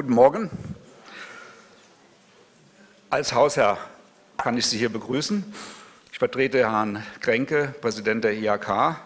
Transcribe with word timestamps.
Guten 0.00 0.14
Morgen. 0.14 0.48
Als 3.10 3.34
Hausherr 3.34 3.76
kann 4.38 4.56
ich 4.56 4.64
Sie 4.64 4.78
hier 4.78 4.88
begrüßen. 4.88 5.44
Ich 6.10 6.18
vertrete 6.18 6.60
Herrn 6.60 7.04
Kränke, 7.20 7.74
Präsident 7.82 8.24
der 8.24 8.32
IHK. 8.32 8.96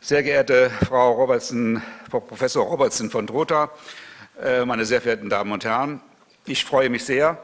Sehr 0.00 0.22
geehrte 0.22 0.70
Frau 0.88 1.12
Robertson, 1.12 1.82
Professor 2.08 2.64
Robertson 2.64 3.10
von 3.10 3.26
Drotha, 3.26 3.70
äh, 4.42 4.64
meine 4.64 4.86
sehr 4.86 5.02
verehrten 5.02 5.28
Damen 5.28 5.52
und 5.52 5.66
Herren, 5.66 6.00
ich 6.46 6.64
freue 6.64 6.88
mich 6.88 7.04
sehr, 7.04 7.36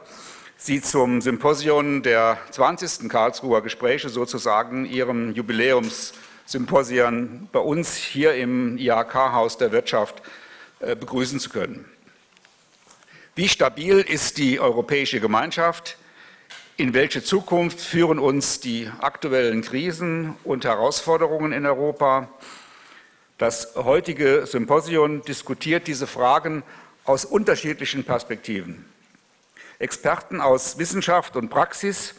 Sie 0.57 0.81
zum 0.81 1.21
Symposion 1.21 2.01
der 2.01 2.39
20. 2.49 3.07
Karlsruher 3.07 3.61
Gespräche 3.61 4.09
sozusagen 4.09 4.85
Ihrem 4.85 5.31
Jubiläumssymposion 5.33 7.49
bei 7.51 7.59
uns 7.59 7.93
hier 7.93 8.33
im 8.33 8.79
IHK-Haus 8.79 9.59
der 9.59 9.71
Wirtschaft 9.71 10.23
äh, 10.79 10.95
begrüßen 10.95 11.39
zu 11.39 11.51
können. 11.51 11.85
Wie 13.37 13.49
stabil 13.49 13.97
ist 13.99 14.37
die 14.37 14.61
europäische 14.61 15.19
Gemeinschaft? 15.19 15.97
In 16.77 16.93
welche 16.93 17.21
Zukunft 17.21 17.81
führen 17.81 18.17
uns 18.17 18.61
die 18.61 18.89
aktuellen 18.99 19.61
Krisen 19.61 20.37
und 20.45 20.63
Herausforderungen 20.63 21.51
in 21.51 21.65
Europa? 21.65 22.29
Das 23.37 23.75
heutige 23.75 24.45
Symposion 24.45 25.21
diskutiert 25.23 25.87
diese 25.87 26.07
Fragen 26.07 26.63
aus 27.03 27.25
unterschiedlichen 27.25 28.05
Perspektiven. 28.05 28.85
Experten 29.79 30.39
aus 30.39 30.77
Wissenschaft 30.77 31.35
und 31.35 31.49
Praxis 31.49 32.15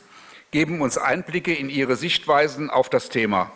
geben 0.50 0.82
uns 0.82 0.98
Einblicke 0.98 1.54
in 1.54 1.70
ihre 1.70 1.96
Sichtweisen 1.96 2.68
auf 2.68 2.90
das 2.90 3.08
Thema. 3.08 3.50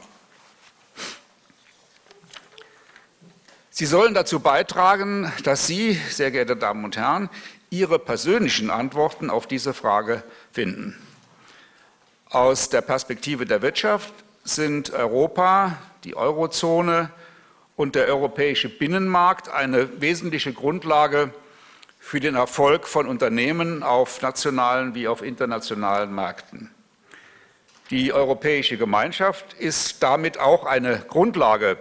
Sie 3.80 3.86
sollen 3.86 4.12
dazu 4.12 4.40
beitragen, 4.40 5.32
dass 5.42 5.66
Sie, 5.66 5.94
sehr 6.10 6.30
geehrte 6.30 6.54
Damen 6.54 6.84
und 6.84 6.98
Herren, 6.98 7.30
Ihre 7.70 8.00
persönlichen 8.00 8.68
Antworten 8.68 9.30
auf 9.30 9.46
diese 9.46 9.72
Frage 9.74 10.24
finden. 10.52 10.96
Aus 12.28 12.68
der 12.68 12.80
Perspektive 12.80 13.46
der 13.46 13.62
Wirtschaft 13.62 14.12
sind 14.42 14.92
Europa, 14.92 15.78
die 16.04 16.16
Eurozone 16.16 17.10
und 17.76 17.94
der 17.94 18.06
europäische 18.08 18.68
Binnenmarkt 18.68 19.48
eine 19.48 20.00
wesentliche 20.00 20.52
Grundlage 20.52 21.32
für 22.00 22.18
den 22.18 22.34
Erfolg 22.34 22.88
von 22.88 23.06
Unternehmen 23.06 23.82
auf 23.82 24.20
nationalen 24.20 24.94
wie 24.94 25.06
auf 25.06 25.22
internationalen 25.22 26.12
Märkten. 26.12 26.70
Die 27.90 28.12
europäische 28.12 28.78
Gemeinschaft 28.78 29.52
ist 29.54 30.02
damit 30.02 30.38
auch 30.38 30.64
eine 30.64 31.04
Grundlage 31.08 31.78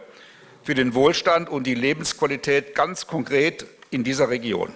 für 0.63 0.75
den 0.75 0.93
Wohlstand 0.93 1.49
und 1.49 1.65
die 1.65 1.75
Lebensqualität 1.75 2.75
ganz 2.75 3.07
konkret 3.07 3.65
in 3.89 4.03
dieser 4.03 4.29
Region. 4.29 4.73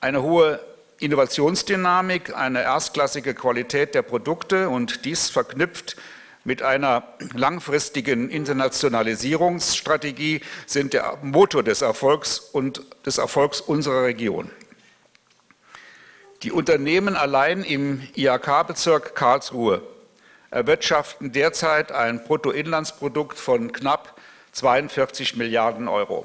Eine 0.00 0.22
hohe 0.22 0.60
Innovationsdynamik, 1.00 2.36
eine 2.36 2.62
erstklassige 2.62 3.34
Qualität 3.34 3.96
der 3.96 4.02
Produkte 4.02 4.68
und 4.68 5.04
dies 5.04 5.28
verknüpft 5.28 5.96
mit 6.44 6.62
einer 6.62 7.02
langfristigen 7.34 8.30
Internationalisierungsstrategie 8.30 10.40
sind 10.66 10.92
der 10.92 11.18
Motor 11.22 11.64
des 11.64 11.82
Erfolgs 11.82 12.38
und 12.38 12.80
des 13.06 13.18
Erfolgs 13.18 13.60
unserer 13.60 14.04
Region. 14.04 14.52
Die 16.44 16.52
Unternehmen 16.52 17.16
allein 17.16 17.64
im 17.64 18.06
IHK-Bezirk 18.14 19.16
Karlsruhe 19.16 19.82
erwirtschaften 20.52 21.32
derzeit 21.32 21.90
ein 21.90 22.22
Bruttoinlandsprodukt 22.22 23.36
von 23.36 23.72
knapp 23.72 24.14
42 24.52 25.34
Milliarden 25.34 25.88
Euro. 25.88 26.24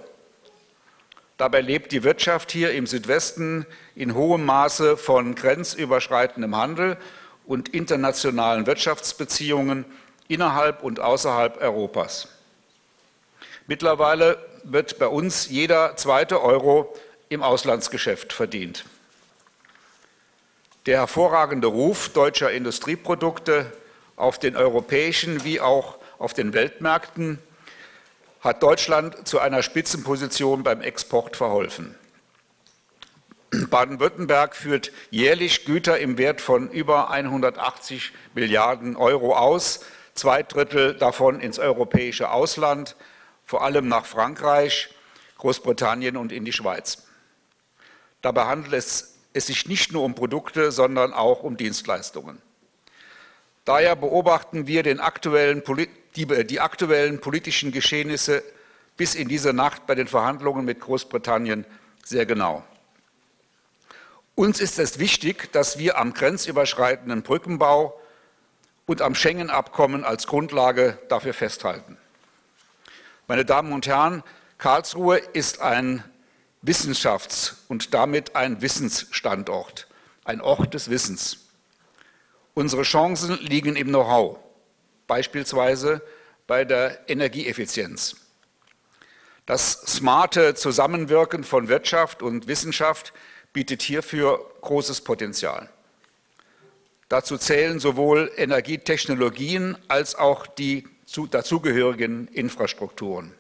Dabei 1.38 1.62
lebt 1.62 1.92
die 1.92 2.04
Wirtschaft 2.04 2.52
hier 2.52 2.72
im 2.72 2.86
Südwesten 2.86 3.66
in 3.96 4.14
hohem 4.14 4.46
Maße 4.46 4.98
von 4.98 5.36
grenzüberschreitendem 5.36 6.56
Handel 6.56 6.98
und 7.46 7.70
internationalen 7.70 8.68
Wirtschaftsbeziehungen 8.68 9.86
innerhalb 10.28 10.84
und 10.84 11.00
außerhalb 11.00 11.60
Europas. 11.62 12.28
Mittlerweile 13.68 14.38
wird 14.64 15.00
bei 15.00 15.08
uns 15.08 15.50
jeder 15.50 15.96
zweite 15.96 16.42
Euro 16.42 16.96
im 17.30 17.42
Auslandsgeschäft 17.42 18.32
verdient. 18.32 18.86
Der 20.86 21.00
hervorragende 21.00 21.68
Ruf 21.68 22.10
deutscher 22.10 22.52
Industrieprodukte 22.52 23.72
auf 24.16 24.38
den 24.38 24.56
europäischen 24.56 25.44
wie 25.44 25.62
auch 25.62 25.98
auf 26.20 26.34
den 26.34 26.54
Weltmärkten 26.54 27.40
hat 28.44 28.62
Deutschland 28.62 29.26
zu 29.26 29.40
einer 29.40 29.64
Spitzenposition 29.64 30.64
beim 30.64 30.82
Export 30.82 31.38
verholfen. 31.38 31.96
Baden-Württemberg 33.70 34.56
führt 34.56 34.92
jährlich 35.12 35.66
Güter 35.66 36.00
im 36.00 36.18
Wert 36.18 36.42
von 36.42 36.70
über 36.70 37.10
180 37.10 38.12
Milliarden 38.34 38.96
Euro 38.98 39.36
aus, 39.36 39.82
zwei 40.14 40.44
Drittel 40.44 40.96
davon 40.96 41.40
ins 41.40 41.58
europäische 41.58 42.32
Ausland, 42.32 42.96
vor 43.46 43.64
allem 43.64 43.88
nach 43.88 44.06
Frankreich, 44.06 44.90
Großbritannien 45.38 46.18
und 46.18 46.32
in 46.32 46.46
die 46.46 46.54
Schweiz. 46.54 47.04
Dabei 48.22 48.46
handelt 48.46 48.74
es, 48.74 49.16
es 49.34 49.48
sich 49.48 49.68
nicht 49.68 49.92
nur 49.92 50.04
um 50.04 50.16
Produkte, 50.16 50.72
sondern 50.72 51.14
auch 51.14 51.44
um 51.44 51.56
Dienstleistungen. 51.56 52.42
Daher 53.66 53.96
beobachten 53.96 54.68
wir 54.68 54.84
aktuellen, 55.02 55.64
die, 56.16 56.26
die 56.46 56.60
aktuellen 56.60 57.22
politischen 57.22 57.72
Geschehnisse 57.72 58.44
bis 58.98 59.16
in 59.16 59.28
diese 59.28 59.54
Nacht 59.54 59.88
bei 59.88 59.96
den 59.96 60.08
Verhandlungen 60.08 60.66
mit 60.66 60.80
Großbritannien 60.80 61.66
sehr 62.04 62.26
genau. 62.26 62.64
Uns 64.36 64.60
ist 64.60 64.80
es 64.80 65.00
wichtig, 65.00 65.52
dass 65.52 65.78
wir 65.78 65.98
am 65.98 66.14
grenzüberschreitenden 66.14 67.22
Brückenbau 67.22 68.00
und 68.86 69.02
am 69.02 69.16
Schengen-Abkommen 69.16 70.04
als 70.04 70.28
Grundlage 70.28 70.98
dafür 71.08 71.34
festhalten. 71.34 71.98
Meine 73.28 73.46
Damen 73.46 73.72
und 73.72 73.88
Herren, 73.88 74.24
Karlsruhe 74.58 75.18
ist 75.18 75.62
ein 75.62 76.04
Wissenschafts- 76.62 77.56
und 77.68 77.94
damit 77.94 78.36
ein 78.36 78.62
Wissensstandort, 78.62 79.88
ein 80.26 80.42
Ort 80.42 80.74
des 80.74 80.90
Wissens. 80.90 81.38
Unsere 82.56 82.84
Chancen 82.84 83.40
liegen 83.40 83.76
im 83.76 83.88
Know-how, 83.88 84.38
beispielsweise 85.08 86.04
bei 86.46 86.66
der 86.66 87.10
Energieeffizienz. 87.10 88.16
Das 89.48 89.72
smarte 89.72 90.54
Zusammenwirken 90.54 91.44
von 91.44 91.68
Wirtschaft 91.68 92.22
und 92.22 92.48
Wissenschaft 92.48 93.12
bietet 93.54 93.82
hierfür 93.82 94.40
großes 94.62 95.02
Potenzial. 95.02 95.68
Dazu 97.10 97.38
zählen 97.38 97.80
sowohl 97.80 98.32
Energietechnologien 98.38 99.76
als 99.88 100.16
auch 100.16 100.46
die 100.46 100.88
dazugehörigen 101.32 102.28
Infrastrukturen. 102.28 103.34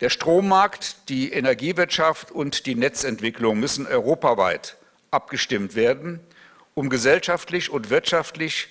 Der 0.00 0.10
Strommarkt, 0.10 1.08
die 1.08 1.32
Energiewirtschaft 1.32 2.32
und 2.32 2.66
die 2.66 2.74
Netzentwicklung 2.74 3.60
müssen 3.60 3.86
europaweit 3.86 4.76
abgestimmt 5.10 5.74
werden 5.76 6.20
um 6.74 6.88
gesellschaftlich 6.88 7.70
und 7.70 7.90
wirtschaftlich 7.90 8.68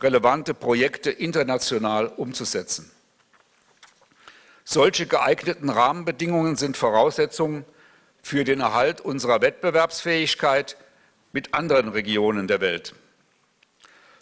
relevante 0.00 0.54
Projekte 0.54 1.10
international 1.10 2.06
umzusetzen. 2.06 2.90
Solche 4.64 5.06
geeigneten 5.06 5.68
Rahmenbedingungen 5.70 6.56
sind 6.56 6.76
Voraussetzungen 6.76 7.64
für 8.22 8.44
den 8.44 8.60
Erhalt 8.60 9.00
unserer 9.00 9.40
Wettbewerbsfähigkeit 9.40 10.76
mit 11.32 11.54
anderen 11.54 11.88
Regionen 11.88 12.46
der 12.48 12.60
Welt. 12.60 12.94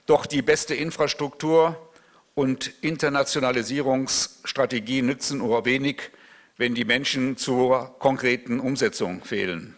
Doch 0.06 0.26
die 0.26 0.42
beste 0.42 0.74
Infrastruktur 0.74 1.90
und 2.34 2.72
Internationalisierungsstrategie 2.80 5.02
nützen 5.02 5.38
nur 5.38 5.64
wenig, 5.64 6.10
wenn 6.56 6.74
die 6.74 6.84
Menschen 6.84 7.36
zur 7.36 7.96
konkreten 7.98 8.58
Umsetzung 8.60 9.24
fehlen. 9.24 9.74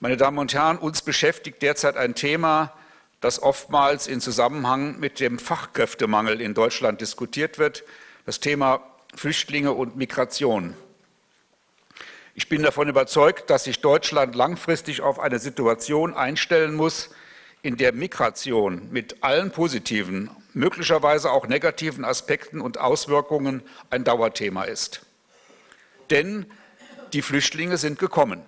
Meine 0.00 0.16
Damen 0.16 0.38
und 0.38 0.54
Herren, 0.54 0.78
uns 0.78 1.02
beschäftigt 1.02 1.60
derzeit 1.60 1.96
ein 1.96 2.14
Thema, 2.14 2.72
das 3.20 3.42
oftmals 3.42 4.06
in 4.06 4.20
Zusammenhang 4.20 5.00
mit 5.00 5.18
dem 5.18 5.40
Fachkräftemangel 5.40 6.40
in 6.40 6.54
Deutschland 6.54 7.00
diskutiert 7.00 7.58
wird, 7.58 7.82
das 8.24 8.38
Thema 8.38 8.80
Flüchtlinge 9.16 9.72
und 9.72 9.96
Migration. 9.96 10.76
Ich 12.34 12.48
bin 12.48 12.62
davon 12.62 12.88
überzeugt, 12.88 13.50
dass 13.50 13.64
sich 13.64 13.80
Deutschland 13.80 14.36
langfristig 14.36 15.00
auf 15.00 15.18
eine 15.18 15.40
Situation 15.40 16.14
einstellen 16.14 16.76
muss, 16.76 17.10
in 17.62 17.76
der 17.76 17.92
Migration 17.92 18.88
mit 18.92 19.24
allen 19.24 19.50
positiven, 19.50 20.30
möglicherweise 20.54 21.32
auch 21.32 21.48
negativen 21.48 22.04
Aspekten 22.04 22.60
und 22.60 22.78
Auswirkungen 22.78 23.62
ein 23.90 24.04
Dauerthema 24.04 24.62
ist. 24.62 25.00
Denn 26.10 26.46
die 27.12 27.22
Flüchtlinge 27.22 27.78
sind 27.78 27.98
gekommen. 27.98 28.44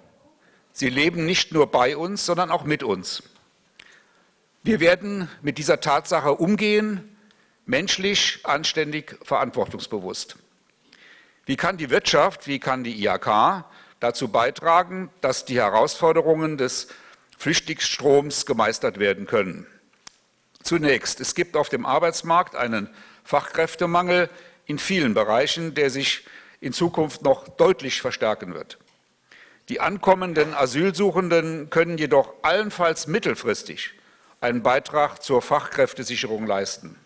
Sie 0.73 0.89
leben 0.89 1.27
nicht 1.27 1.53
nur 1.53 1.71
bei 1.71 1.97
uns, 1.97 2.25
sondern 2.27 2.51
auch 2.51 2.65
mit 2.65 2.83
uns. 2.83 3.23
Wir 4.63 4.81
werden 4.81 5.29
mit 5.43 5.59
dieser 5.59 5.81
Tatsache 5.81 6.35
umgehen, 6.35 7.17
menschlich, 7.67 8.41
anständig, 8.45 9.17
verantwortungsbewusst. 9.23 10.37
Wie 11.47 11.57
kann 11.57 11.77
die 11.77 11.91
Wirtschaft, 11.91 12.47
wie 12.47 12.59
kann 12.59 12.85
die 12.85 13.05
IHK 13.05 13.65
dazu 14.01 14.29
beitragen, 14.29 15.11
dass 15.21 15.45
die 15.45 15.57
Herausforderungen 15.57 16.57
des 16.57 16.89
Flüchtlingsstroms 17.39 18.45
gemeistert 18.45 18.99
werden 18.99 19.27
können. 19.27 19.67
Zunächst, 20.63 21.21
es 21.21 21.35
gibt 21.35 21.57
auf 21.57 21.69
dem 21.69 21.87
Arbeitsmarkt 21.87 22.57
einen 22.57 22.91
Fachkräftemangel 23.25 24.29
in 24.67 24.79
vielen 24.79 25.15
Bereichen, 25.15 25.75
der 25.75 25.91
sich 25.91 26.27
in 26.61 26.73
Zukunft 26.73 27.23
noch 27.23 27.49
deutlich 27.49 28.03
verstärken 28.03 28.53
wird. 28.53 28.79
Die 29.71 29.79
ankommenden 29.79 30.53
Asylsuchenden 30.53 31.71
können 31.71 31.97
jedoch 31.97 32.35
allenfalls 32.43 33.07
mittelfristig 33.07 33.93
einen 34.41 34.65
Beitrag 34.65 35.23
zur 35.23 35.43
Fachkräftesicherung 35.43 36.45
leisten. 36.45 36.97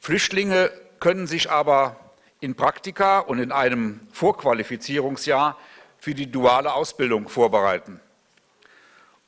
Flüchtlinge 0.00 0.72
können 0.98 1.28
sich 1.28 1.52
aber 1.52 1.94
in 2.40 2.56
Praktika 2.56 3.20
und 3.20 3.38
in 3.38 3.52
einem 3.52 4.00
Vorqualifizierungsjahr 4.12 5.56
für 6.00 6.12
die 6.12 6.28
duale 6.28 6.74
Ausbildung 6.74 7.28
vorbereiten. 7.28 8.00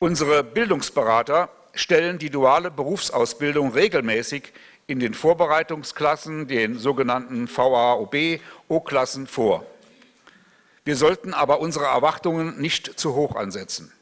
Unsere 0.01 0.43
Bildungsberater 0.43 1.49
stellen 1.75 2.19
die 2.19 2.31
duale 2.31 2.73
Berufsausbildung 2.73 3.71
regelmäßig 3.71 4.53
in 4.89 4.99
den 4.99 5.15
Vorbereitungsklassen, 5.15 6.49
den 6.49 6.77
sogenannten 6.77 7.47
VAOB, 7.47 8.41
O-Klassen 8.67 9.29
vor. 9.29 9.65
Wir 10.87 10.95
sollten 10.95 11.35
aber 11.35 11.59
unsere 11.59 11.87
Erwartungen 11.87 12.61
nicht 12.61 12.97
zu 12.97 13.17
hoch 13.17 13.35
ansetzen. 13.35 13.93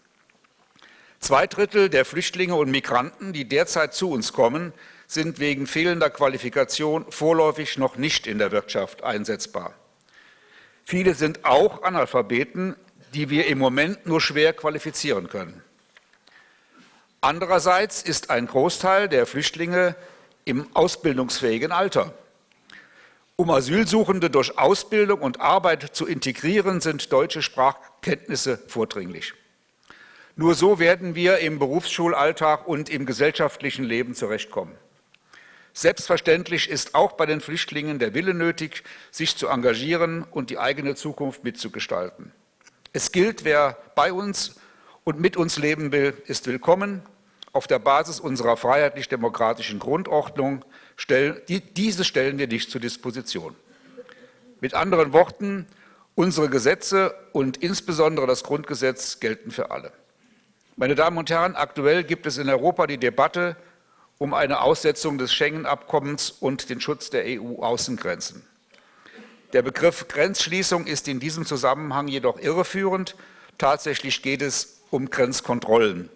Zwei 1.18 1.46
Drittel 1.46 1.88
der 1.88 2.04
Flüchtlinge 2.04 2.56
und 2.56 2.70
Migranten, 2.70 3.32
die 3.32 3.48
derzeit 3.48 3.94
zu 3.94 4.10
uns 4.10 4.34
kommen, 4.34 4.74
sind 5.06 5.38
wegen 5.38 5.66
fehlender 5.66 6.10
Qualifikation 6.10 7.10
vorläufig 7.10 7.78
noch 7.78 7.96
nicht 7.96 8.26
in 8.26 8.36
der 8.36 8.52
Wirtschaft 8.52 9.02
einsetzbar. 9.02 9.72
Viele 10.84 11.14
sind 11.14 11.46
auch 11.46 11.82
Analphabeten, 11.84 12.76
die 13.14 13.30
wir 13.30 13.46
im 13.46 13.56
Moment 13.56 14.04
nur 14.04 14.20
schwer 14.20 14.52
qualifizieren 14.52 15.30
können. 15.30 15.62
Andererseits 17.22 18.02
ist 18.02 18.28
ein 18.28 18.46
Großteil 18.46 19.08
der 19.08 19.24
Flüchtlinge 19.24 19.96
im 20.44 20.66
ausbildungsfähigen 20.76 21.72
Alter. 21.72 22.12
Um 23.36 23.50
Asylsuchende 23.50 24.30
durch 24.30 24.58
Ausbildung 24.58 25.20
und 25.20 25.40
Arbeit 25.40 25.90
zu 25.96 26.06
integrieren, 26.06 26.80
sind 26.80 27.12
deutsche 27.12 27.42
Sprachkenntnisse 27.42 28.62
vordringlich. 28.68 29.34
Nur 30.36 30.54
so 30.54 30.78
werden 30.78 31.16
wir 31.16 31.38
im 31.38 31.58
Berufsschulalltag 31.58 32.68
und 32.68 32.88
im 32.88 33.06
gesellschaftlichen 33.06 33.84
Leben 33.84 34.14
zurechtkommen. 34.14 34.76
Selbstverständlich 35.72 36.70
ist 36.70 36.94
auch 36.94 37.12
bei 37.12 37.26
den 37.26 37.40
Flüchtlingen 37.40 37.98
der 37.98 38.14
Wille 38.14 38.34
nötig, 38.34 38.84
sich 39.10 39.36
zu 39.36 39.48
engagieren 39.48 40.22
und 40.30 40.50
die 40.50 40.58
eigene 40.58 40.94
Zukunft 40.94 41.42
mitzugestalten. 41.42 42.30
Es 42.92 43.10
gilt, 43.10 43.44
wer 43.44 43.76
bei 43.96 44.12
uns 44.12 44.60
und 45.02 45.18
mit 45.18 45.36
uns 45.36 45.58
leben 45.58 45.90
will, 45.90 46.16
ist 46.26 46.46
willkommen. 46.46 47.02
Auf 47.54 47.68
der 47.68 47.78
Basis 47.78 48.18
unserer 48.20 48.56
freiheitlich-demokratischen 48.56 49.78
Grundordnung 49.78 50.64
stellen, 50.96 51.40
die, 51.48 51.60
diese 51.60 52.04
stellen 52.04 52.36
wir 52.36 52.48
nicht 52.48 52.68
zur 52.70 52.80
Disposition. 52.80 53.54
Mit 54.60 54.74
anderen 54.74 55.12
Worten, 55.12 55.66
unsere 56.16 56.48
Gesetze 56.50 57.14
und 57.32 57.56
insbesondere 57.56 58.26
das 58.26 58.42
Grundgesetz 58.42 59.20
gelten 59.20 59.52
für 59.52 59.70
alle. 59.70 59.92
Meine 60.74 60.96
Damen 60.96 61.16
und 61.16 61.30
Herren, 61.30 61.54
aktuell 61.54 62.02
gibt 62.02 62.26
es 62.26 62.38
in 62.38 62.48
Europa 62.48 62.88
die 62.88 62.98
Debatte 62.98 63.56
um 64.18 64.34
eine 64.34 64.60
Aussetzung 64.60 65.16
des 65.18 65.32
Schengen-Abkommens 65.32 66.30
und 66.30 66.68
den 66.70 66.80
Schutz 66.80 67.10
der 67.10 67.24
EU-Außengrenzen. 67.24 68.44
Der 69.52 69.62
Begriff 69.62 70.08
Grenzschließung 70.08 70.88
ist 70.88 71.06
in 71.06 71.20
diesem 71.20 71.46
Zusammenhang 71.46 72.08
jedoch 72.08 72.40
irreführend. 72.40 73.14
Tatsächlich 73.58 74.22
geht 74.22 74.42
es 74.42 74.80
um 74.90 75.08
Grenzkontrollen. 75.08 76.10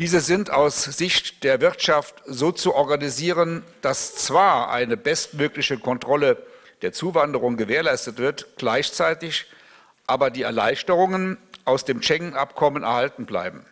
Diese 0.00 0.20
sind 0.20 0.50
aus 0.50 0.82
Sicht 0.84 1.44
der 1.44 1.60
Wirtschaft 1.60 2.16
so 2.26 2.50
zu 2.50 2.74
organisieren, 2.74 3.62
dass 3.80 4.16
zwar 4.16 4.70
eine 4.70 4.96
bestmögliche 4.96 5.78
Kontrolle 5.78 6.44
der 6.82 6.92
Zuwanderung 6.92 7.56
gewährleistet 7.56 8.18
wird, 8.18 8.56
gleichzeitig 8.56 9.46
aber 10.08 10.30
die 10.30 10.42
Erleichterungen 10.42 11.38
aus 11.64 11.84
dem 11.84 12.02
Schengen-Abkommen 12.02 12.82
erhalten 12.82 13.24
bleiben. 13.24 13.64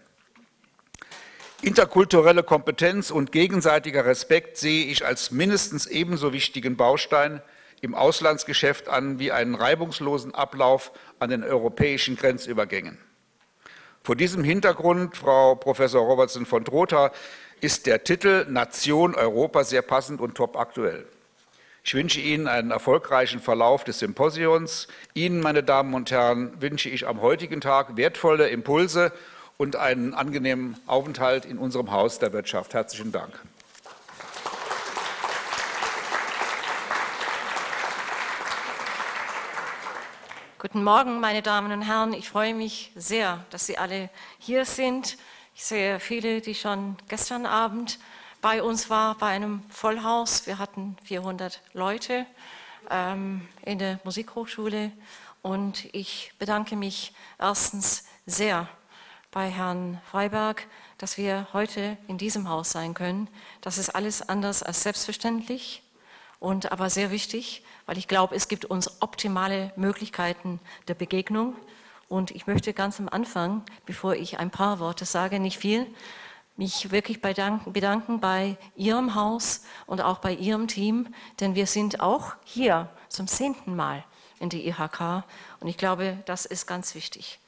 Interkulturelle 1.61 2.45
Kompetenz 2.45 3.11
und 3.11 3.33
gegenseitiger 3.33 4.07
Respekt 4.07 4.57
sehe 4.57 4.87
ich 4.87 5.05
als 5.05 5.33
mindestens 5.33 5.87
ebenso 5.87 6.33
wichtigen 6.33 6.77
Baustein 6.77 7.43
im 7.81 7.97
Auslandsgeschäft 7.97 8.89
an 8.89 9.19
wie 9.19 9.33
einen 9.33 9.57
reibungslosen 9.57 10.35
Ablauf 10.35 10.93
an 11.19 11.31
den 11.31 11.43
europäischen 11.43 12.17
Grenzübergängen. 12.17 12.99
Vor 14.05 14.17
diesem 14.17 14.43
Hintergrund, 14.43 15.17
Frau 15.17 15.55
Professor 15.55 16.05
Robertson 16.05 16.45
von 16.45 16.65
Trotha, 16.65 17.13
ist 17.61 17.87
der 17.87 18.03
Titel 18.03 18.47
Nation 18.49 19.15
Europa 19.15 19.63
sehr 19.63 19.83
passend 19.83 20.21
und 20.21 20.35
top 20.35 20.57
aktuell. 20.57 21.07
Ich 21.85 21.95
wünsche 21.95 22.21
Ihnen 22.21 22.49
einen 22.49 22.73
erfolgreichen 22.73 23.41
Verlauf 23.41 23.85
des 23.85 24.01
Symposions. 24.01 24.89
Ihnen, 25.15 25.41
meine 25.41 25.63
Damen 25.63 25.95
und 25.95 26.11
Herren, 26.11 26.61
wünsche 26.61 26.89
ich 26.89 27.07
am 27.07 27.21
heutigen 27.21 27.61
Tag 27.61 27.97
wertvolle 27.97 28.49
Impulse 28.49 29.13
und 29.57 29.77
einen 29.77 30.15
angenehmen 30.15 30.77
Aufenthalt 30.87 31.45
in 31.45 31.59
unserem 31.59 31.93
Haus 31.93 32.19
der 32.19 32.33
Wirtschaft. 32.33 32.75
Herzlichen 32.75 33.13
Dank. 33.13 33.33
Guten 40.62 40.85
Morgen, 40.85 41.19
meine 41.19 41.43
Damen 41.43 41.73
und 41.73 41.82
Herren. 41.82 42.12
Ich 42.12 42.29
freue 42.29 42.55
mich 42.55 42.93
sehr, 42.94 43.44
dass 43.50 43.67
Sie 43.67 43.79
alle 43.79 44.11
hier 44.38 44.64
sind. 44.64 45.17
Ich 45.56 45.64
sehe 45.64 45.99
viele, 45.99 46.41
die 46.41 46.55
schon 46.55 46.97
gestern 47.09 47.47
Abend 47.47 47.99
bei 48.41 48.62
uns 48.62 48.88
waren, 48.88 49.19
bei 49.19 49.26
einem 49.26 49.64
Vollhaus. 49.70 50.47
Wir 50.47 50.61
hatten 50.61 50.97
400 51.03 51.61
Leute 51.73 52.26
ähm, 52.93 53.49
in 53.62 53.81
der 53.81 53.99
Musikhochschule. 54.05 54.93
Und 55.43 55.93
ich 55.93 56.32
bedanke 56.38 56.76
mich 56.76 57.12
erstens 57.41 58.05
sehr 58.26 58.69
bei 59.32 59.50
Herrn 59.50 60.00
Freiberg, 60.12 60.69
dass 60.97 61.19
wir 61.19 61.49
heute 61.53 61.97
in 62.06 62.19
diesem 62.19 62.49
Haus 62.49 62.70
sein 62.70 62.94
können. 62.94 63.29
Das 63.62 63.79
ist 63.79 63.88
alles 63.88 64.23
anders 64.29 64.62
als 64.62 64.85
selbstverständlich 64.85 65.82
und 66.43 66.72
aber 66.72 66.91
sehr 66.91 67.13
wichtig, 67.13 67.63
weil 67.87 67.96
ich 67.96 68.08
glaube, 68.08 68.34
es 68.34 68.49
gibt 68.49 68.65
uns 68.65 69.01
optimale 69.01 69.72
Möglichkeiten 69.77 70.58
der 70.89 70.94
Begegnung. 70.94 71.55
Und 72.08 72.32
ich 72.32 72.49
möchte 72.49 72.75
ganz 72.75 72.99
am 72.99 73.08
Anfang, 73.08 73.63
bevor 73.87 74.17
ich 74.17 74.41
ein 74.41 74.51
paar 74.51 74.81
Worte 74.81 75.05
sage, 75.05 75.39
nicht 75.39 75.58
viel, 75.58 75.87
mich 76.56 76.91
wirklich 76.91 77.22
bedanken, 77.22 78.20
bei 78.20 78.58
Ihrem 78.75 79.15
Haus 79.15 79.65
und 79.87 80.01
auch 80.01 80.19
bei 80.19 80.34
Ihrem 80.34 80.67
Team, 80.67 81.15
denn 81.39 81.55
wir 81.55 81.67
sind 81.67 82.01
auch 82.01 82.34
hier 82.44 82.91
zum 83.08 83.29
zehnten 83.29 83.77
Mal 83.77 84.05
in 84.41 84.49
der 84.49 84.65
IHK 84.65 85.25
und 85.61 85.69
ich 85.69 85.79
glaube, 85.79 86.19
das 86.27 86.44
ist 86.44 86.67
ganz 86.67 86.96
wichtig. 86.96 87.39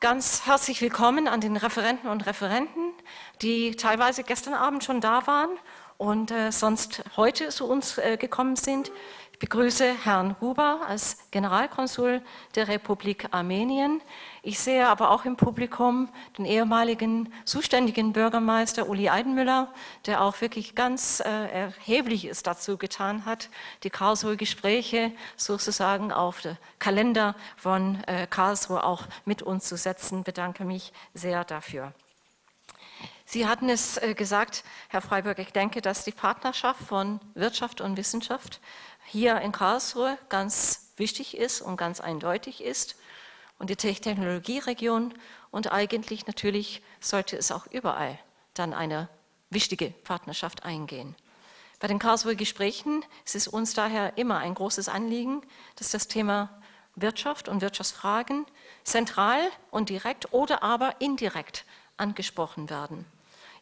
Ganz 0.00 0.44
herzlich 0.44 0.82
willkommen 0.82 1.28
an 1.28 1.40
den 1.40 1.56
Referenten 1.56 2.10
und 2.10 2.26
Referenten, 2.26 2.92
die 3.40 3.76
teilweise 3.76 4.24
gestern 4.24 4.52
Abend 4.52 4.82
schon 4.82 5.00
da 5.00 5.26
waren 5.28 5.50
und 5.98 6.30
äh, 6.30 6.50
sonst 6.50 7.02
heute 7.16 7.48
zu 7.48 7.66
uns 7.66 7.98
äh, 7.98 8.16
gekommen 8.16 8.56
sind. 8.56 8.90
Ich 9.34 9.40
begrüße 9.40 10.04
Herrn 10.04 10.36
Huber 10.40 10.82
als 10.86 11.18
Generalkonsul 11.32 12.22
der 12.54 12.68
Republik 12.68 13.26
Armenien. 13.32 14.00
Ich 14.42 14.60
sehe 14.60 14.86
aber 14.86 15.10
auch 15.10 15.24
im 15.24 15.36
Publikum 15.36 16.08
den 16.38 16.44
ehemaligen 16.44 17.32
zuständigen 17.44 18.12
Bürgermeister 18.12 18.88
Uli 18.88 19.08
Eidenmüller, 19.08 19.74
der 20.06 20.22
auch 20.22 20.40
wirklich 20.40 20.76
ganz 20.76 21.18
äh, 21.18 21.48
Erhebliches 21.48 22.44
dazu 22.44 22.78
getan 22.78 23.24
hat, 23.24 23.48
die 23.82 23.90
Karlsruhe 23.90 24.36
Gespräche 24.36 25.10
sozusagen 25.36 26.12
auf 26.12 26.40
den 26.40 26.56
Kalender 26.78 27.34
von 27.56 28.04
äh, 28.04 28.28
Karlsruhe 28.28 28.84
auch 28.84 29.02
mit 29.24 29.42
uns 29.42 29.64
zu 29.64 29.76
setzen. 29.76 30.20
Ich 30.20 30.24
bedanke 30.24 30.64
mich 30.64 30.92
sehr 31.12 31.44
dafür. 31.44 31.92
Sie 33.24 33.46
hatten 33.46 33.68
es 33.68 33.96
äh, 33.96 34.14
gesagt, 34.14 34.64
Herr 34.88 35.00
Freiburg, 35.00 35.38
ich 35.38 35.52
denke, 35.52 35.80
dass 35.80 36.04
die 36.04 36.12
Partnerschaft 36.12 36.82
von 36.82 37.20
Wirtschaft 37.34 37.80
und 37.80 37.96
Wissenschaft 37.96 38.60
hier 39.06 39.40
in 39.40 39.52
Karlsruhe 39.52 40.18
ganz 40.28 40.92
wichtig 40.96 41.36
ist 41.36 41.60
und 41.62 41.76
ganz 41.76 42.00
eindeutig 42.00 42.62
ist 42.62 42.96
und 43.58 43.70
die 43.70 43.76
Technologieregion 43.76 45.14
und 45.50 45.72
eigentlich 45.72 46.26
natürlich 46.26 46.82
sollte 47.00 47.36
es 47.36 47.50
auch 47.50 47.66
überall 47.66 48.18
dann 48.52 48.74
eine 48.74 49.08
wichtige 49.50 49.90
Partnerschaft 49.90 50.64
eingehen. 50.64 51.14
Bei 51.80 51.88
den 51.88 51.98
Karlsruher 51.98 52.34
Gesprächen 52.34 53.04
ist 53.24 53.34
es 53.34 53.48
uns 53.48 53.74
daher 53.74 54.16
immer 54.16 54.38
ein 54.38 54.54
großes 54.54 54.88
Anliegen, 54.88 55.42
dass 55.76 55.90
das 55.90 56.08
Thema 56.08 56.62
Wirtschaft 56.94 57.48
und 57.48 57.60
Wirtschaftsfragen 57.60 58.46
zentral 58.84 59.40
und 59.70 59.88
direkt 59.88 60.32
oder 60.32 60.62
aber 60.62 61.00
indirekt 61.00 61.64
angesprochen 61.96 62.70
werden. 62.70 63.04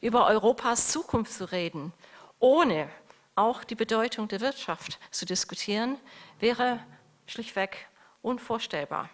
Über 0.00 0.26
Europas 0.26 0.88
Zukunft 0.88 1.32
zu 1.32 1.50
reden, 1.52 1.92
ohne 2.38 2.88
auch 3.34 3.64
die 3.64 3.74
Bedeutung 3.74 4.28
der 4.28 4.40
Wirtschaft 4.40 4.98
zu 5.10 5.24
diskutieren, 5.24 5.98
wäre 6.40 6.80
schlichtweg 7.26 7.88
unvorstellbar. 8.20 9.08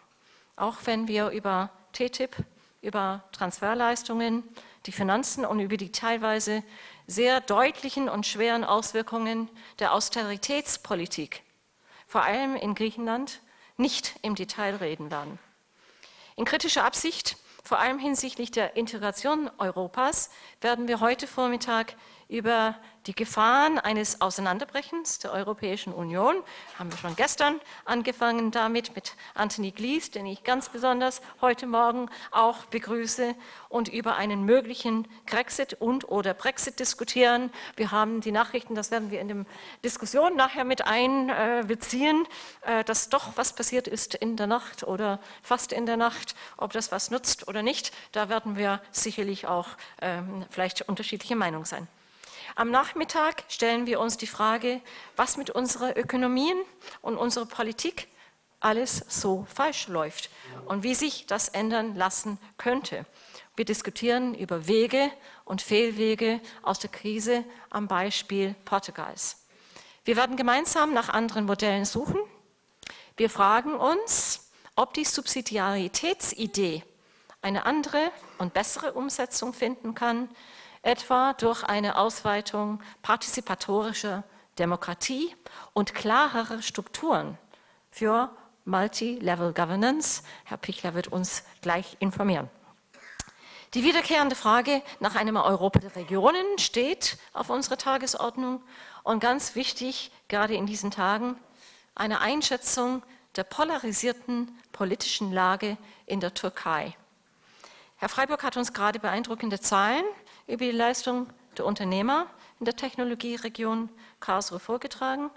auch 0.56 0.78
wenn 0.84 1.06
wir 1.06 1.30
über 1.30 1.70
TTIP, 1.92 2.36
über 2.82 3.24
Transferleistungen, 3.32 4.42
die 4.86 4.92
Finanzen 4.92 5.44
und 5.44 5.60
über 5.60 5.76
die 5.76 5.92
teilweise 5.92 6.62
sehr 7.06 7.40
deutlichen 7.40 8.08
und 8.08 8.26
schweren 8.26 8.64
Auswirkungen 8.64 9.48
der 9.78 9.92
Austeritätspolitik, 9.92 11.42
vor 12.06 12.22
allem 12.22 12.56
in 12.56 12.74
Griechenland, 12.74 13.40
nicht 13.76 14.16
im 14.22 14.34
Detail 14.34 14.76
reden 14.76 15.10
werden. 15.10 15.38
In 16.36 16.44
kritischer 16.44 16.84
Absicht, 16.84 17.36
vor 17.68 17.78
allem 17.80 17.98
hinsichtlich 17.98 18.50
der 18.50 18.76
Integration 18.76 19.50
Europas, 19.58 20.30
werden 20.62 20.88
wir 20.88 21.00
heute 21.00 21.26
Vormittag 21.26 21.96
über 22.26 22.74
die 23.08 23.14
Gefahren 23.14 23.78
eines 23.78 24.20
Auseinanderbrechens 24.20 25.18
der 25.18 25.32
Europäischen 25.32 25.94
Union. 25.94 26.36
Haben 26.78 26.92
wir 26.92 26.98
schon 26.98 27.16
gestern 27.16 27.58
angefangen 27.86 28.50
damit 28.50 28.94
mit 28.94 29.14
Anthony 29.34 29.70
Glies, 29.70 30.10
den 30.10 30.26
ich 30.26 30.44
ganz 30.44 30.68
besonders 30.68 31.22
heute 31.40 31.66
Morgen 31.66 32.10
auch 32.30 32.66
begrüße, 32.66 33.34
und 33.70 33.88
über 33.88 34.16
einen 34.16 34.44
möglichen 34.44 35.06
Grexit 35.26 35.74
und 35.74 36.08
oder 36.08 36.34
Brexit 36.34 36.80
diskutieren. 36.80 37.50
Wir 37.76 37.90
haben 37.90 38.20
die 38.20 38.32
Nachrichten, 38.32 38.74
das 38.74 38.90
werden 38.90 39.10
wir 39.10 39.20
in 39.20 39.28
der 39.28 39.44
Diskussion 39.84 40.36
nachher 40.36 40.64
mit 40.64 40.86
einbeziehen, 40.86 42.26
äh, 42.62 42.84
dass 42.84 43.08
doch 43.08 43.36
was 43.36 43.52
passiert 43.52 43.88
ist 43.88 44.14
in 44.14 44.36
der 44.36 44.46
Nacht 44.46 44.84
oder 44.84 45.18
fast 45.42 45.72
in 45.72 45.86
der 45.86 45.96
Nacht. 45.96 46.34
Ob 46.56 46.72
das 46.72 46.92
was 46.92 47.10
nutzt 47.10 47.48
oder 47.48 47.62
nicht, 47.62 47.92
da 48.12 48.28
werden 48.28 48.56
wir 48.56 48.80
sicherlich 48.90 49.46
auch 49.46 49.68
ähm, 50.00 50.44
vielleicht 50.50 50.82
unterschiedliche 50.88 51.36
Meinung 51.36 51.64
sein. 51.64 51.88
Am 52.54 52.70
Nachmittag 52.70 53.44
stellen 53.48 53.86
wir 53.86 54.00
uns 54.00 54.16
die 54.16 54.26
Frage, 54.26 54.80
was 55.16 55.36
mit 55.36 55.50
unserer 55.50 55.96
Ökonomie 55.96 56.54
und 57.02 57.16
unserer 57.16 57.46
Politik 57.46 58.08
alles 58.60 59.04
so 59.08 59.46
falsch 59.52 59.88
läuft 59.88 60.30
und 60.66 60.82
wie 60.82 60.94
sich 60.94 61.26
das 61.26 61.48
ändern 61.48 61.94
lassen 61.94 62.38
könnte. 62.56 63.06
Wir 63.56 63.64
diskutieren 63.64 64.34
über 64.34 64.66
Wege 64.66 65.10
und 65.44 65.62
Fehlwege 65.62 66.40
aus 66.62 66.78
der 66.78 66.90
Krise 66.90 67.44
am 67.70 67.88
Beispiel 67.88 68.54
Portugals. 68.64 69.44
Wir 70.04 70.16
werden 70.16 70.36
gemeinsam 70.36 70.92
nach 70.92 71.08
anderen 71.08 71.44
Modellen 71.44 71.84
suchen. 71.84 72.18
Wir 73.16 73.30
fragen 73.30 73.74
uns, 73.74 74.50
ob 74.74 74.94
die 74.94 75.04
Subsidiaritätsidee 75.04 76.84
eine 77.42 77.66
andere 77.66 78.10
und 78.38 78.54
bessere 78.54 78.92
Umsetzung 78.92 79.52
finden 79.52 79.94
kann, 79.94 80.28
etwa 80.88 81.34
durch 81.34 81.64
eine 81.64 81.98
Ausweitung 81.98 82.82
partizipatorischer 83.02 84.24
Demokratie 84.58 85.36
und 85.74 85.94
klarere 85.94 86.62
Strukturen 86.62 87.36
für 87.90 88.30
Multi-Level 88.64 89.52
Governance. 89.52 90.22
Herr 90.44 90.56
Pichler 90.56 90.94
wird 90.94 91.08
uns 91.08 91.44
gleich 91.60 91.98
informieren. 92.00 92.48
Die 93.74 93.84
wiederkehrende 93.84 94.34
Frage 94.34 94.80
nach 94.98 95.14
einem 95.14 95.36
Europa 95.36 95.78
der 95.78 95.94
Regionen 95.94 96.56
steht 96.56 97.18
auf 97.34 97.50
unserer 97.50 97.76
Tagesordnung 97.76 98.62
und 99.02 99.20
ganz 99.20 99.54
wichtig, 99.54 100.10
gerade 100.28 100.54
in 100.54 100.64
diesen 100.64 100.90
Tagen, 100.90 101.36
eine 101.94 102.22
Einschätzung 102.22 103.02
der 103.36 103.44
polarisierten 103.44 104.58
politischen 104.72 105.32
Lage 105.32 105.76
in 106.06 106.20
der 106.20 106.32
Türkei. 106.32 106.96
Herr 107.96 108.08
Freiburg 108.08 108.42
hat 108.42 108.56
uns 108.56 108.72
gerade 108.72 108.98
beeindruckende 108.98 109.60
Zahlen 109.60 110.04
über 110.48 110.64
die 110.64 110.72
Leistung 110.72 111.28
der 111.56 111.66
Unternehmer 111.66 112.26
in 112.58 112.64
der 112.64 112.74
Technologieregion 112.74 113.88
Karlsruhe 114.18 114.58
vorgetragen. 114.58 115.30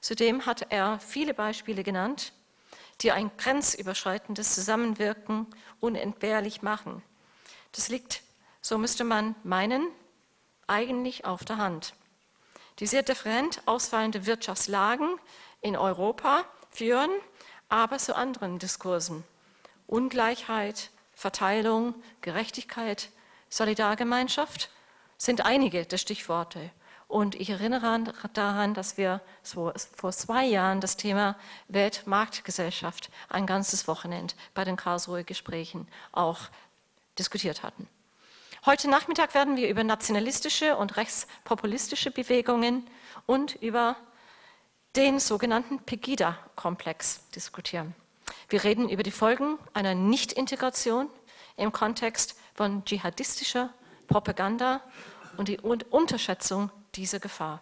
Zudem 0.00 0.46
hat 0.46 0.66
er 0.70 0.98
viele 0.98 1.34
Beispiele 1.34 1.84
genannt, 1.84 2.32
die 3.00 3.12
ein 3.12 3.30
grenzüberschreitendes 3.36 4.54
Zusammenwirken 4.54 5.46
unentbehrlich 5.80 6.62
machen. 6.62 7.02
Das 7.72 7.88
liegt, 7.88 8.22
so 8.60 8.78
müsste 8.78 9.04
man 9.04 9.36
meinen, 9.44 9.86
eigentlich 10.66 11.24
auf 11.24 11.44
der 11.44 11.58
Hand. 11.58 11.94
Die 12.80 12.86
sehr 12.86 13.02
different 13.02 13.62
ausfallende 13.66 14.26
Wirtschaftslagen 14.26 15.18
in 15.60 15.76
Europa 15.76 16.44
führen 16.70 17.10
aber 17.68 17.98
zu 17.98 18.16
anderen 18.16 18.58
Diskursen. 18.58 19.24
Ungleichheit, 19.86 20.90
Verteilung, 21.14 21.94
Gerechtigkeit, 22.20 23.10
Solidargemeinschaft 23.48 24.70
sind 25.16 25.44
einige 25.44 25.84
der 25.86 25.98
Stichworte. 25.98 26.70
Und 27.06 27.34
ich 27.34 27.50
erinnere 27.50 28.12
daran, 28.32 28.74
dass 28.74 28.96
wir 28.96 29.20
vor 29.42 30.12
zwei 30.12 30.44
Jahren 30.46 30.80
das 30.80 30.96
Thema 30.96 31.36
Weltmarktgesellschaft 31.68 33.10
ein 33.28 33.46
ganzes 33.46 33.86
Wochenende 33.86 34.34
bei 34.54 34.64
den 34.64 34.76
Karlsruher 34.76 35.22
Gesprächen 35.22 35.86
auch 36.12 36.40
diskutiert 37.18 37.62
hatten. 37.62 37.88
Heute 38.66 38.88
Nachmittag 38.88 39.34
werden 39.34 39.56
wir 39.56 39.68
über 39.68 39.84
nationalistische 39.84 40.76
und 40.76 40.96
rechtspopulistische 40.96 42.10
Bewegungen 42.10 42.88
und 43.26 43.54
über 43.56 43.96
den 44.96 45.20
sogenannten 45.20 45.80
Pegida-Komplex 45.80 47.28
diskutieren. 47.30 47.94
Wir 48.48 48.64
reden 48.64 48.88
über 48.88 49.02
die 49.02 49.10
Folgen 49.10 49.58
einer 49.74 49.94
Nichtintegration 49.94 51.10
im 51.56 51.72
Kontext 51.72 52.36
von 52.54 52.84
dschihadistischer 52.84 53.72
Propaganda 54.06 54.80
und 55.36 55.48
die 55.48 55.58
Unterschätzung 55.58 56.70
dieser 56.94 57.18
Gefahr. 57.18 57.60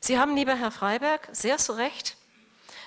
Sie 0.00 0.18
haben, 0.18 0.36
lieber 0.36 0.54
Herr 0.54 0.70
Freiberg, 0.70 1.28
sehr 1.32 1.58
zu 1.58 1.72
Recht 1.72 2.16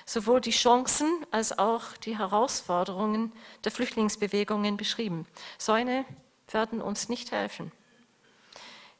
sowohl 0.04 0.40
die 0.40 0.50
Chancen 0.50 1.24
als 1.30 1.58
auch 1.58 1.96
die 1.98 2.18
Herausforderungen 2.18 3.32
der 3.64 3.72
Flüchtlingsbewegungen 3.72 4.76
beschrieben. 4.76 5.26
Säune 5.58 6.04
werden 6.50 6.80
uns 6.80 7.08
nicht 7.08 7.32
helfen. 7.32 7.72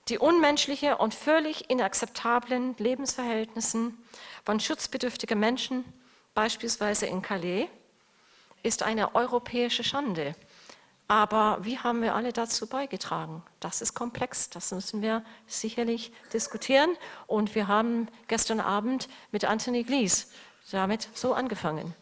Die 0.09 0.19
unmenschliche 0.19 0.99
und 0.99 1.15
völlig 1.15 1.71
inakzeptablen 1.71 2.75
Lebensverhältnisse 2.79 3.93
von 4.45 4.59
schutzbedürftigen 4.59 5.39
Menschen, 5.39 5.85
beispielsweise 6.35 7.07
in 7.07 7.23
Calais, 7.23 7.69
ist 8.63 8.83
eine 8.83 9.15
europäische 9.15 9.85
Schande. 9.85 10.35
Aber 11.13 11.59
wie 11.61 11.79
haben 11.79 12.01
wir 12.01 12.15
alle 12.15 12.33
dazu 12.33 12.67
beigetragen? 12.67 13.43
Das 13.61 13.83
ist 13.83 13.93
komplex, 13.93 14.49
das 14.49 14.73
müssen 14.73 15.03
wir 15.03 15.23
sicherlich 15.47 16.11
diskutieren. 16.33 16.97
Und 17.27 17.55
wir 17.55 17.69
haben 17.69 18.09
gestern 18.29 18.61
Abend 18.61 19.11
mit 19.31 19.45
Anthony 19.45 19.85
Glees 19.85 20.33
damit 20.71 21.11
so 21.13 21.35
angefangen. 21.35 21.95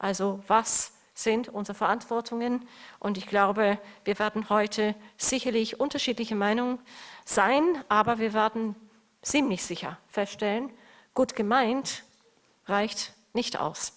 Also 0.00 0.42
was 0.48 0.94
sind 1.14 1.48
unsere 1.48 1.78
Verantwortungen? 1.78 2.66
Und 2.98 3.18
ich 3.18 3.28
glaube, 3.28 3.78
wir 4.02 4.18
werden 4.18 4.50
heute 4.50 4.96
sicherlich 5.16 5.78
unterschiedliche 5.78 6.34
Meinungen 6.34 6.80
sein, 7.24 7.84
aber 7.88 8.18
wir 8.18 8.32
werden 8.32 8.74
ziemlich 9.22 9.62
sicher 9.62 9.96
feststellen, 10.08 10.72
gut 11.14 11.36
gemeint 11.36 12.02
reicht 12.64 13.12
nicht 13.32 13.60
aus. 13.60 13.92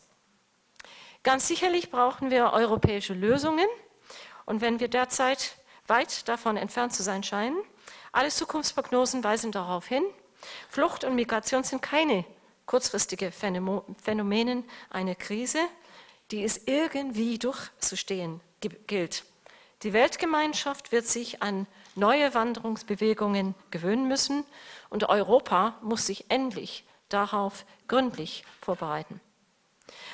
Ganz 1.23 1.47
sicherlich 1.47 1.89
brauchen 1.89 2.29
wir 2.29 2.53
europäische 2.53 3.15
Lösungen 3.15 3.65
und 4.49 4.61
wenn 4.61 4.79
wir 4.79 4.87
derzeit 4.87 5.55
weit 5.85 6.27
davon 6.27 6.57
entfernt 6.57 6.91
zu 6.91 7.03
sein 7.03 7.21
scheinen, 7.21 7.57
alle 8.11 8.29
Zukunftsprognosen 8.29 9.23
weisen 9.23 9.51
darauf 9.51 9.85
hin, 9.85 10.03
Flucht 10.69 11.03
und 11.03 11.13
Migration 11.13 11.63
sind 11.63 11.83
keine 11.83 12.25
kurzfristige 12.65 13.31
Phänomene 13.31 14.63
einer 14.89 15.13
Krise, 15.13 15.59
die 16.31 16.43
es 16.43 16.61
irgendwie 16.65 17.37
durchzustehen 17.37 18.41
gilt. 18.87 19.23
Die 19.83 19.93
Weltgemeinschaft 19.93 20.91
wird 20.91 21.05
sich 21.05 21.43
an 21.43 21.67
neue 21.95 22.33
Wanderungsbewegungen 22.33 23.53
gewöhnen 23.69 24.07
müssen 24.07 24.45
und 24.89 25.09
Europa 25.09 25.77
muss 25.83 26.07
sich 26.07 26.25
endlich 26.29 26.85
darauf 27.09 27.65
gründlich 27.87 28.43
vorbereiten. 28.61 29.21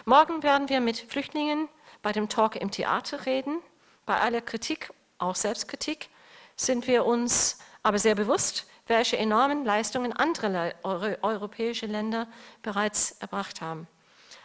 Morgen 0.03 0.43
werden 0.43 0.67
wir 0.67 0.81
mit 0.81 0.97
Flüchtlingen 0.97 1.69
bei 2.01 2.11
dem 2.11 2.27
Talk 2.27 2.57
im 2.57 2.71
Theater 2.71 3.25
reden. 3.25 3.61
Bei 4.05 4.19
aller 4.19 4.41
Kritik, 4.41 4.91
auch 5.17 5.35
Selbstkritik, 5.35 6.09
sind 6.55 6.87
wir 6.87 7.05
uns 7.05 7.57
aber 7.81 7.99
sehr 7.99 8.15
bewusst, 8.15 8.67
welche 8.87 9.17
enormen 9.17 9.65
Leistungen 9.65 10.13
andere 10.13 10.75
europäische 10.83 11.87
Länder 11.87 12.27
bereits 12.61 13.11
erbracht 13.19 13.61
haben. 13.61 13.87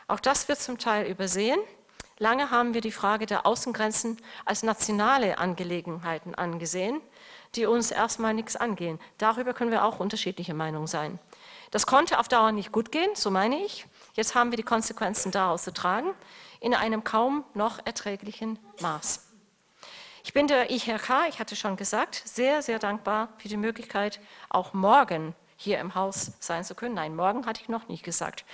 Auch 0.09 0.21
das 0.21 0.49
wird 0.49 0.61
zum 0.61 0.79
Teil 0.79 1.07
übersehen. 1.07 1.61
Lange 2.19 2.51
haben 2.51 2.75
wir 2.75 2.81
die 2.81 2.93
Frage 2.93 3.27
der 3.27 3.47
Außengrenzen 3.47 4.17
als 4.45 4.63
nationale 4.63 5.39
Angelegenheiten 5.39 6.35
angesehen, 6.35 7.01
die 7.55 7.67
uns 7.67 7.91
erstmal 7.91 8.35
nichts 8.35 8.57
angehen. 8.57 8.99
Darüber 9.19 9.55
können 9.55 9.71
wir 9.71 9.85
auch 9.85 10.01
unterschiedliche 10.01 10.55
Meinungen 10.55 10.87
sein. 10.87 11.19
Das 11.71 11.87
konnte 11.87 12.19
auf 12.19 12.29
Dauer 12.29 12.53
nicht 12.53 12.73
gut 12.73 12.93
gehen, 12.93 13.11
so 13.15 13.31
meine 13.31 13.65
ich. 13.65 13.87
Jetzt 14.15 14.35
haben 14.35 14.51
wir 14.51 14.57
die 14.57 14.63
Konsequenzen 14.63 15.33
daraus 15.33 15.65
zu 15.65 15.73
tragen, 15.73 16.13
in 16.61 16.75
einem 16.75 17.05
kaum 17.05 17.45
noch 17.55 17.79
erträglichen 17.87 18.59
Maß. 18.81 19.30
Ich 20.23 20.33
bin 20.33 20.47
der 20.47 20.71
IHK, 20.71 21.29
ich 21.29 21.41
hatte 21.41 21.57
schon 21.57 21.77
gesagt, 21.77 22.23
sehr, 22.25 22.63
sehr 22.63 22.79
dankbar 22.79 23.29
für 23.39 23.49
die 23.49 23.57
Möglichkeit, 23.57 24.21
auch 24.49 24.75
morgen 24.75 25.35
hier 25.57 25.79
im 25.79 25.95
Haus 25.95 26.33
sein 26.41 26.65
zu 26.65 26.75
können. 26.75 26.95
Nein, 26.95 27.15
morgen 27.15 27.45
hatte 27.45 27.61
ich 27.63 27.69
noch 27.69 27.89
nicht 27.89 28.03
gesagt. 28.03 28.45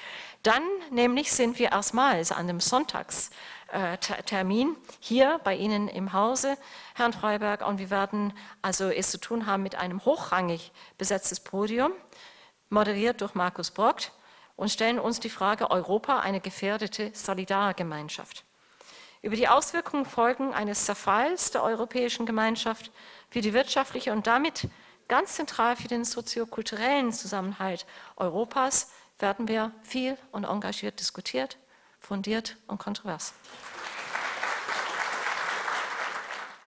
Dann 0.43 0.63
nämlich 0.91 1.33
sind 1.33 1.59
wir 1.59 1.71
erstmals 1.71 2.33
an 2.33 2.49
dem 2.49 2.61
Sonntags 2.61 3.31
äh, 3.73 3.97
hier 5.01 5.41
bei 5.45 5.55
Ihnen 5.55 5.89
im 5.89 6.13
Hause, 6.13 6.57
Herrn 6.95 7.13
Freiberg. 7.13 7.67
Und 7.67 7.79
wir 7.79 7.91
werden 7.91 8.33
also 8.63 8.91
es 8.91 9.11
zu 9.11 9.19
tun 9.19 9.47
haben 9.47 9.63
mit 9.63 9.77
einem 9.77 10.05
hochrangig 10.05 10.73
besetztes 10.99 11.41
Podium, 11.41 11.93
moderiert 12.71 13.21
durch 13.21 13.35
Markus 13.35 13.71
Brockt 13.71 14.13
und 14.57 14.71
stellen 14.71 14.99
uns 14.99 15.21
die 15.21 15.31
Frage, 15.31 15.71
Europa 15.71 16.21
eine 16.21 16.41
gefährdete 16.41 17.11
Solidargemeinschaft. 17.13 18.45
Über 19.27 19.35
die 19.35 19.49
Auswirkungen 19.49 20.05
Folgen 20.05 20.55
eines 20.55 20.85
Zerfalls 20.85 21.51
der 21.51 21.65
europäischen 21.65 22.27
Gemeinschaft 22.27 22.93
für 23.29 23.41
die 23.41 23.55
wirtschaftliche 23.55 24.13
und 24.13 24.29
damit 24.29 24.69
ganz 25.09 25.35
zentral 25.35 25.75
für 25.75 25.89
den 25.89 26.05
soziokulturellen 26.05 27.13
Zusammenhalt 27.13 27.87
Europas 28.15 28.93
werden 29.19 29.49
wir 29.49 29.73
viel 29.83 30.17
und 30.31 30.45
engagiert 30.45 31.01
diskutiert, 31.01 31.59
fundiert 31.99 32.57
und 32.69 32.79
kontrovers. 32.79 33.35